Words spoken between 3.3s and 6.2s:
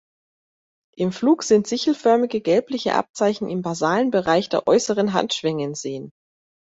im basalen Bereich der äußeren Handschwingen sehen.